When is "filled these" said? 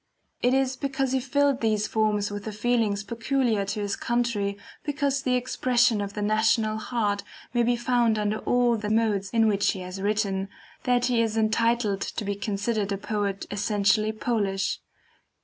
1.19-1.85